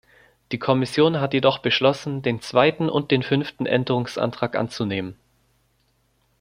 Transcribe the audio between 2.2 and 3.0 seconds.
den zweiten